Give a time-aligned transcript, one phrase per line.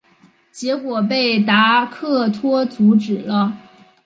[0.51, 3.55] 结果被达克托阻止了。